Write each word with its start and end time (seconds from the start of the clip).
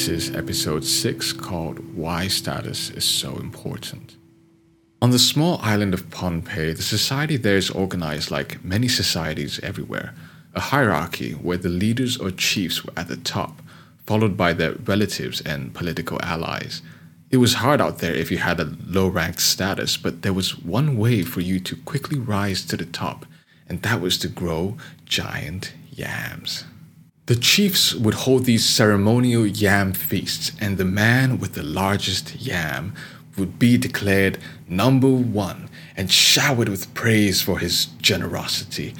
This 0.00 0.28
is 0.28 0.34
episode 0.34 0.86
6 0.86 1.34
called 1.34 1.94
Why 1.94 2.26
Status 2.26 2.88
is 2.88 3.04
So 3.04 3.36
Important. 3.36 4.16
On 5.02 5.10
the 5.10 5.18
small 5.18 5.60
island 5.62 5.92
of 5.92 6.08
Pohnpei, 6.08 6.74
the 6.74 6.80
society 6.80 7.36
there 7.36 7.58
is 7.58 7.68
organized 7.68 8.30
like 8.30 8.64
many 8.64 8.88
societies 8.88 9.60
everywhere 9.62 10.14
a 10.54 10.60
hierarchy 10.60 11.32
where 11.32 11.58
the 11.58 11.68
leaders 11.68 12.16
or 12.16 12.30
chiefs 12.30 12.82
were 12.82 12.94
at 12.96 13.08
the 13.08 13.18
top, 13.18 13.60
followed 14.06 14.38
by 14.38 14.54
their 14.54 14.72
relatives 14.72 15.42
and 15.42 15.74
political 15.74 16.18
allies. 16.22 16.80
It 17.30 17.36
was 17.36 17.60
hard 17.60 17.82
out 17.82 17.98
there 17.98 18.14
if 18.14 18.30
you 18.30 18.38
had 18.38 18.58
a 18.58 18.74
low 18.86 19.06
ranked 19.06 19.42
status, 19.42 19.98
but 19.98 20.22
there 20.22 20.32
was 20.32 20.58
one 20.58 20.96
way 20.96 21.24
for 21.24 21.42
you 21.42 21.60
to 21.60 21.76
quickly 21.76 22.18
rise 22.18 22.64
to 22.68 22.76
the 22.78 22.86
top, 22.86 23.26
and 23.68 23.82
that 23.82 24.00
was 24.00 24.16
to 24.20 24.28
grow 24.28 24.78
giant 25.04 25.74
yams. 25.90 26.64
The 27.30 27.36
chiefs 27.36 27.94
would 27.94 28.14
hold 28.14 28.44
these 28.44 28.68
ceremonial 28.68 29.46
yam 29.46 29.92
feasts, 29.92 30.50
and 30.60 30.76
the 30.76 30.84
man 30.84 31.38
with 31.38 31.52
the 31.52 31.62
largest 31.62 32.34
yam 32.34 32.92
would 33.36 33.56
be 33.56 33.78
declared 33.78 34.38
number 34.68 35.08
one 35.08 35.68
and 35.96 36.10
showered 36.10 36.68
with 36.68 36.92
praise 36.92 37.40
for 37.40 37.60
his 37.60 37.86
generosity. 38.02 38.94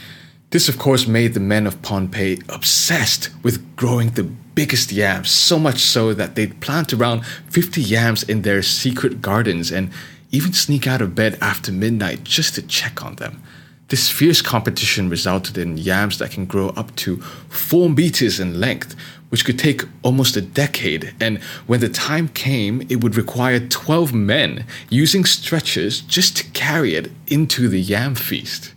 This, 0.51 0.69
of 0.69 0.79
course, 0.79 1.09
made 1.09 1.35
the 1.35 1.41
men 1.41 1.67
of 1.67 1.83
Pohnpei 1.83 2.41
obsessed 2.49 3.31
with 3.43 3.75
growing 3.75 4.11
the 4.11 4.31
biggest 4.55 4.93
yams, 4.93 5.29
so 5.29 5.59
much 5.59 5.81
so 5.81 6.15
that 6.15 6.37
they'd 6.37 6.61
plant 6.61 6.93
around 6.93 7.27
50 7.49 7.83
yams 7.83 8.23
in 8.23 8.43
their 8.43 8.63
secret 8.63 9.21
gardens 9.21 9.73
and 9.73 9.91
even 10.31 10.53
sneak 10.53 10.87
out 10.87 11.03
of 11.03 11.17
bed 11.17 11.37
after 11.41 11.73
midnight 11.73 12.23
just 12.23 12.55
to 12.55 12.63
check 12.63 13.05
on 13.05 13.17
them. 13.17 13.43
This 13.91 14.09
fierce 14.09 14.41
competition 14.41 15.09
resulted 15.09 15.59
in 15.59 15.77
yams 15.77 16.19
that 16.19 16.31
can 16.31 16.47
grow 16.47 16.69
up 16.71 16.95
to 16.97 17.17
4 17.49 17.91
meters 17.91 18.39
in 18.39 18.61
length, 18.61 18.95
which 19.31 19.45
could 19.45 19.59
take 19.59 19.83
almost 20.05 20.37
a 20.37 20.41
decade, 20.41 21.13
and 21.21 21.43
when 21.67 21.81
the 21.81 21.89
time 21.89 22.29
came, 22.29 22.83
it 22.89 23.03
would 23.03 23.17
require 23.17 23.59
12 23.59 24.15
men 24.15 24.65
using 24.91 25.25
stretchers 25.25 26.03
just 26.03 26.37
to 26.37 26.49
carry 26.53 26.95
it 26.95 27.11
into 27.27 27.69
the 27.69 27.81
yam 27.81 28.15
feast. 28.15 28.75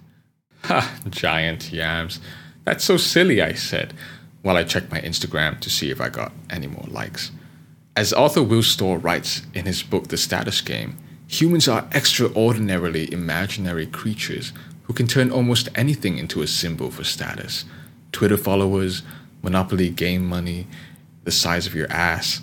Ha, 0.63 0.97
giant 1.11 1.71
yams. 1.71 2.19
That's 2.63 2.83
so 2.83 2.97
silly, 2.97 3.39
I 3.39 3.53
said, 3.53 3.93
while 4.41 4.57
I 4.57 4.63
checked 4.63 4.91
my 4.91 4.99
Instagram 5.01 5.59
to 5.59 5.69
see 5.69 5.91
if 5.91 6.01
I 6.01 6.09
got 6.09 6.31
any 6.49 6.65
more 6.65 6.87
likes. 6.87 7.29
As 7.95 8.13
author 8.13 8.41
Will 8.41 8.63
Storr 8.63 8.97
writes 8.97 9.43
in 9.53 9.65
his 9.65 9.83
book 9.83 10.07
The 10.07 10.17
Status 10.17 10.61
Game, 10.61 10.97
humans 11.27 11.67
are 11.67 11.87
extraordinarily 11.93 13.13
imaginary 13.13 13.85
creatures 13.85 14.53
who 14.93 14.97
can 14.97 15.07
turn 15.07 15.31
almost 15.31 15.69
anything 15.73 16.19
into 16.19 16.43
a 16.43 16.47
symbol 16.47 16.91
for 16.91 17.03
status 17.03 17.65
Twitter 18.11 18.37
followers, 18.37 19.01
Monopoly 19.41 19.89
game 19.89 20.23
money, 20.23 20.67
the 21.23 21.31
size 21.31 21.65
of 21.65 21.73
your 21.73 21.91
ass. 21.91 22.41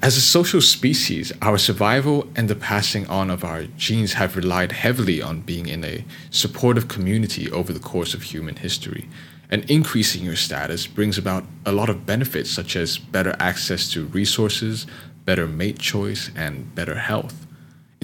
As 0.00 0.16
a 0.16 0.20
social 0.20 0.60
species, 0.60 1.32
our 1.42 1.58
survival 1.58 2.28
and 2.36 2.48
the 2.48 2.54
passing 2.54 3.08
on 3.08 3.28
of 3.28 3.42
our 3.42 3.64
genes 3.64 4.12
have 4.12 4.36
relied 4.36 4.70
heavily 4.70 5.20
on 5.20 5.40
being 5.40 5.66
in 5.66 5.84
a 5.84 6.04
supportive 6.30 6.86
community 6.86 7.50
over 7.50 7.72
the 7.72 7.80
course 7.80 8.14
of 8.14 8.22
human 8.22 8.54
history. 8.54 9.08
And 9.50 9.68
increasing 9.68 10.22
your 10.22 10.36
status 10.36 10.86
brings 10.86 11.18
about 11.18 11.44
a 11.66 11.72
lot 11.72 11.90
of 11.90 12.06
benefits, 12.06 12.50
such 12.50 12.76
as 12.76 12.98
better 12.98 13.34
access 13.40 13.90
to 13.90 14.06
resources, 14.06 14.86
better 15.24 15.48
mate 15.48 15.80
choice, 15.80 16.30
and 16.36 16.72
better 16.76 16.94
health. 16.94 17.43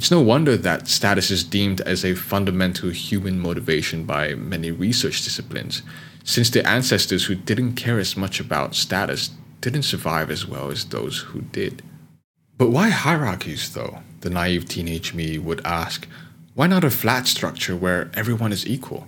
It's 0.00 0.10
no 0.10 0.22
wonder 0.22 0.56
that 0.56 0.88
status 0.88 1.30
is 1.30 1.44
deemed 1.44 1.82
as 1.82 2.06
a 2.06 2.14
fundamental 2.14 2.88
human 2.88 3.38
motivation 3.38 4.04
by 4.04 4.34
many 4.34 4.70
research 4.70 5.22
disciplines, 5.22 5.82
since 6.24 6.48
the 6.48 6.66
ancestors 6.66 7.26
who 7.26 7.34
didn't 7.34 7.74
care 7.74 7.98
as 7.98 8.16
much 8.16 8.40
about 8.40 8.74
status 8.74 9.28
didn't 9.60 9.82
survive 9.82 10.30
as 10.30 10.46
well 10.46 10.70
as 10.70 10.86
those 10.86 11.18
who 11.18 11.42
did. 11.42 11.82
But 12.56 12.70
why 12.70 12.88
hierarchies, 12.88 13.74
though? 13.74 13.98
The 14.22 14.30
naive 14.30 14.66
teenage 14.66 15.12
me 15.12 15.36
would 15.36 15.60
ask. 15.66 16.08
Why 16.54 16.66
not 16.66 16.82
a 16.82 16.90
flat 16.90 17.26
structure 17.26 17.76
where 17.76 18.10
everyone 18.14 18.52
is 18.52 18.66
equal? 18.66 19.06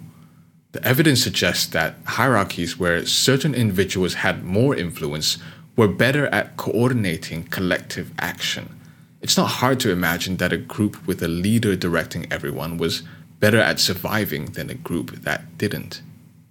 The 0.73 0.87
evidence 0.87 1.23
suggests 1.23 1.65
that 1.69 1.95
hierarchies 2.05 2.79
where 2.79 3.07
certain 3.07 3.55
individuals 3.55 4.21
had 4.21 4.45
more 4.45 4.77
influence 4.77 5.39
were 5.75 5.89
better 5.89 6.27
at 6.27 6.59
coordinating 6.59 7.45
collective 7.45 8.13
action 8.19 8.79
it's 9.23 9.37
not 9.37 9.47
hard 9.47 9.79
to 9.81 9.93
imagine 9.93 10.37
that 10.39 10.53
a 10.53 10.59
group 10.59 11.07
with 11.07 11.23
a 11.23 11.29
leader 11.29 11.77
directing 11.77 12.31
everyone 12.31 12.77
was 12.77 13.05
better 13.39 13.59
at 13.59 13.79
surviving 13.79 14.47
than 14.47 14.69
a 14.69 14.75
group 14.75 15.13
that 15.23 15.57
didn't. 15.57 16.03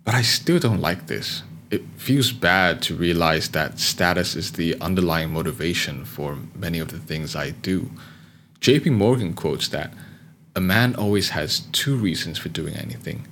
But 0.05 0.15
I 0.15 0.21
still 0.21 0.57
don't 0.57 0.81
like 0.81 1.07
this. 1.07 1.43
It 1.69 1.83
feels 1.97 2.31
bad 2.31 2.81
to 2.83 2.95
realize 2.95 3.49
that 3.49 3.79
status 3.79 4.35
is 4.35 4.53
the 4.53 4.79
underlying 4.79 5.31
motivation 5.31 6.05
for 6.05 6.37
many 6.55 6.79
of 6.79 6.89
the 6.89 6.99
things 6.99 7.35
I 7.35 7.51
do. 7.51 7.91
JP 8.61 8.93
Morgan 8.93 9.33
quotes 9.33 9.67
that 9.69 9.93
a 10.55 10.61
man 10.61 10.95
always 10.95 11.29
has 11.29 11.61
two 11.71 11.95
reasons 11.95 12.37
for 12.37 12.49
doing 12.49 12.75
anything 12.75 13.27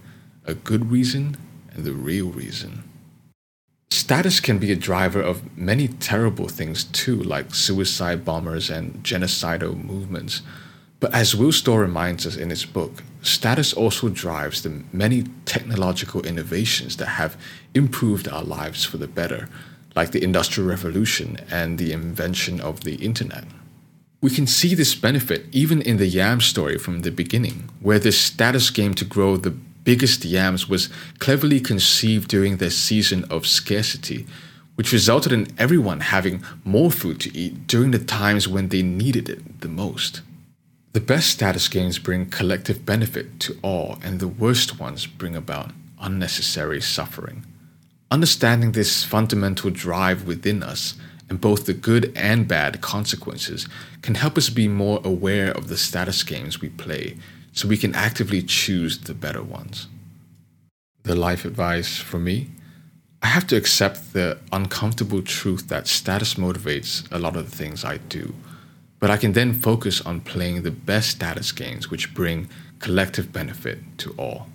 a 0.46 0.54
good 0.54 0.90
reason 0.90 1.38
and 1.74 1.86
the 1.86 1.94
real 1.94 2.30
reason. 2.30 2.89
Status 4.10 4.40
can 4.40 4.58
be 4.58 4.72
a 4.72 4.76
driver 4.76 5.22
of 5.22 5.56
many 5.56 5.88
terrible 5.88 6.48
things 6.48 6.86
too, 6.86 7.18
like 7.18 7.54
suicide 7.54 8.26
bombers 8.26 8.68
and 8.68 9.04
genocidal 9.04 9.76
movements. 9.84 10.42
But 11.00 11.14
as 11.14 11.36
Will 11.36 11.52
Storr 11.52 11.82
reminds 11.82 12.26
us 12.26 12.36
in 12.36 12.50
his 12.50 12.66
book, 12.66 13.04
status 13.22 13.72
also 13.72 14.10
drives 14.10 14.64
the 14.64 14.82
many 14.92 15.26
technological 15.46 16.26
innovations 16.26 16.98
that 16.98 17.20
have 17.22 17.38
improved 17.76 18.28
our 18.28 18.44
lives 18.44 18.84
for 18.84 18.98
the 18.98 19.08
better, 19.08 19.48
like 19.96 20.10
the 20.10 20.24
Industrial 20.24 20.68
Revolution 20.68 21.38
and 21.52 21.78
the 21.78 21.92
invention 21.92 22.60
of 22.60 22.82
the 22.82 22.96
Internet. 22.96 23.44
We 24.22 24.32
can 24.32 24.48
see 24.48 24.74
this 24.74 24.96
benefit 24.96 25.46
even 25.52 25.84
in 25.84 25.98
the 25.98 26.08
Yam 26.08 26.42
story 26.42 26.80
from 26.80 27.02
the 27.02 27.12
beginning, 27.12 27.70
where 27.80 28.00
the 28.00 28.12
status 28.12 28.72
game 28.72 28.96
to 28.96 29.06
grow 29.06 29.38
the 29.38 29.56
biggest 29.84 30.26
yams 30.26 30.68
was 30.68 30.90
cleverly 31.20 31.60
conceived 31.60 32.30
during 32.30 32.58
their 32.58 32.70
season 32.70 33.24
of 33.26 33.48
scarcity, 33.48 34.28
which 34.76 34.94
resulted 34.94 35.32
in 35.32 35.48
everyone 35.58 36.00
having 36.00 36.44
more 36.64 36.92
food 36.92 37.20
to 37.22 37.38
eat 37.38 37.68
during 37.68 37.92
the 37.92 38.00
times 38.00 38.48
when 38.48 38.70
they 38.70 38.82
needed 38.82 39.30
it 39.30 39.62
the 39.62 39.68
most. 39.68 40.22
The 40.94 41.02
best 41.02 41.30
status 41.30 41.68
games 41.68 42.00
bring 42.00 42.30
collective 42.30 42.86
benefit 42.86 43.40
to 43.42 43.58
all, 43.62 44.00
and 44.04 44.20
the 44.20 44.28
worst 44.28 44.80
ones 44.80 45.06
bring 45.06 45.36
about 45.36 45.72
unnecessary 46.02 46.82
suffering. 46.82 47.46
Understanding 48.10 48.72
this 48.72 49.04
fundamental 49.04 49.70
drive 49.70 50.26
within 50.26 50.64
us 50.64 50.96
and 51.30 51.40
both 51.40 51.66
the 51.66 51.74
good 51.74 52.12
and 52.16 52.48
bad 52.48 52.82
consequences 52.82 53.68
can 54.02 54.16
help 54.16 54.38
us 54.38 54.50
be 54.50 54.68
more 54.68 55.00
aware 55.04 55.52
of 55.52 55.68
the 55.68 55.78
status 55.78 56.24
games 56.24 56.60
we 56.60 56.70
play 56.70 57.18
so 57.60 57.68
we 57.68 57.78
can 57.78 57.94
actively 57.94 58.42
choose 58.42 59.00
the 59.00 59.14
better 59.14 59.44
ones. 59.44 59.88
The 61.04 61.16
life 61.16 61.44
advice 61.44 61.98
for 61.98 62.18
me 62.18 62.48
I 63.22 63.28
have 63.28 63.48
to 63.48 63.58
accept 63.58 64.14
the 64.14 64.38
uncomfortable 64.54 65.22
truth 65.22 65.68
that 65.68 65.88
status 65.88 66.36
motivates 66.36 67.06
a 67.12 67.20
lot 67.20 67.36
of 67.36 67.50
the 67.50 67.56
things 67.56 67.84
I 67.84 67.98
do, 67.98 68.34
but 69.00 69.10
I 69.12 69.18
can 69.18 69.34
then 69.34 69.60
focus 69.60 70.00
on 70.00 70.22
playing 70.22 70.62
the 70.62 70.72
best 70.72 71.10
status 71.10 71.52
games 71.52 71.92
which 71.92 72.14
bring 72.14 72.48
collective 72.80 73.34
benefit 73.34 73.80
to 73.98 74.12
all. 74.18 74.48